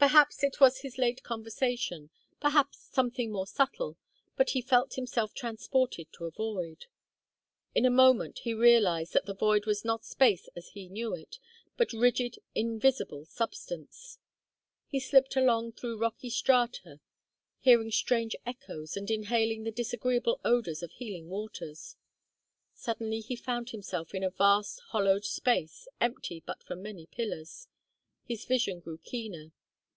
Perhaps 0.00 0.44
it 0.44 0.60
was 0.60 0.82
his 0.82 0.96
late 0.96 1.24
conversation, 1.24 2.10
perhaps 2.38 2.78
something 2.78 3.32
more 3.32 3.48
subtle, 3.48 3.96
but 4.36 4.50
he 4.50 4.62
felt 4.62 4.94
himself 4.94 5.34
transported 5.34 6.06
to 6.12 6.24
a 6.24 6.30
void. 6.30 6.86
In 7.74 7.84
a 7.84 7.90
moment 7.90 8.38
he 8.44 8.54
realized 8.54 9.12
that 9.14 9.26
the 9.26 9.34
void 9.34 9.66
was 9.66 9.84
not 9.84 10.04
space 10.04 10.48
as 10.54 10.68
he 10.68 10.88
knew 10.88 11.16
it, 11.16 11.40
but 11.76 11.92
rigid 11.92 12.38
invisible 12.54 13.24
substance. 13.24 14.20
He 14.86 15.00
slipped 15.00 15.34
along 15.34 15.72
through 15.72 15.98
rocky 15.98 16.30
strata, 16.30 17.00
hearing 17.58 17.90
strange 17.90 18.36
echoes 18.46 18.96
and 18.96 19.10
inhaling 19.10 19.64
the 19.64 19.72
disagreeable 19.72 20.40
odors 20.44 20.80
of 20.80 20.92
healing 20.92 21.28
waters. 21.28 21.96
Suddenly 22.72 23.18
he 23.18 23.34
found 23.34 23.70
himself 23.70 24.14
in 24.14 24.22
a 24.22 24.30
vast 24.30 24.78
hollowed 24.90 25.24
space, 25.24 25.88
empty 26.00 26.40
but 26.46 26.62
for 26.62 26.76
many 26.76 27.06
pillars. 27.06 27.66
His 28.24 28.44
vision 28.44 28.78
grew 28.78 28.98
keener. 28.98 29.50